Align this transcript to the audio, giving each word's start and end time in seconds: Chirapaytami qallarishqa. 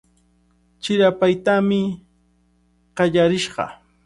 Chirapaytami 0.81 1.81
qallarishqa. 2.95 3.65